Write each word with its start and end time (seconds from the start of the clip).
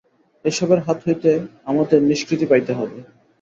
এ-সবের 0.45 0.79
হাত 0.79 0.97
হইতে 1.05 1.29
আমাদের 1.65 1.99
নিষ্কৃতি 2.01 2.45
পাইতে 2.45 2.71
হইবে। 2.73 2.99